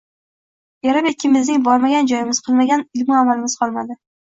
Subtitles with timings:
[0.91, 4.03] Erim ikkimizning bormagan joyimiz, qilmagan ilmu amalimiz qolmadi